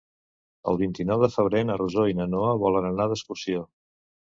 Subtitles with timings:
[0.71, 3.65] El vint-i-nou de febrer na Rosó i na Noa volen anar d'excursió.